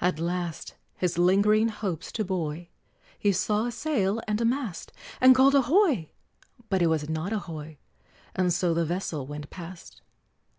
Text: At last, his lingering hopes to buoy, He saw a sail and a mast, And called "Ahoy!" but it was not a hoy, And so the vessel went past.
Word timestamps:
At 0.00 0.18
last, 0.18 0.74
his 0.96 1.18
lingering 1.18 1.68
hopes 1.68 2.10
to 2.12 2.24
buoy, 2.24 2.70
He 3.18 3.30
saw 3.30 3.66
a 3.66 3.70
sail 3.70 4.22
and 4.26 4.40
a 4.40 4.46
mast, 4.46 4.90
And 5.20 5.34
called 5.34 5.54
"Ahoy!" 5.54 6.12
but 6.70 6.80
it 6.80 6.86
was 6.86 7.10
not 7.10 7.34
a 7.34 7.40
hoy, 7.40 7.76
And 8.34 8.54
so 8.54 8.72
the 8.72 8.86
vessel 8.86 9.26
went 9.26 9.50
past. 9.50 10.00